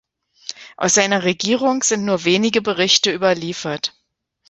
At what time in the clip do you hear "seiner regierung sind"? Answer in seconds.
0.95-2.05